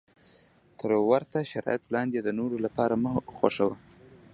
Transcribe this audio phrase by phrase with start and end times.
[0.79, 3.75] تر ورته شرایطو لاندې یې د نورو لپاره مه خوښوه.